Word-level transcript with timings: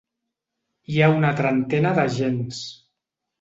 Hi 0.93 0.97
ha 0.99 1.09
una 1.17 1.31
trentena 1.41 1.93
d’agents. 2.01 2.63